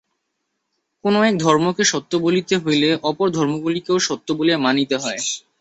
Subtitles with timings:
[1.03, 5.19] কোন এক ধর্মকে সত্য বলিতে হইলে অপর ধর্মগুলিকেও সত্য বলিয়া মানিতে হয়।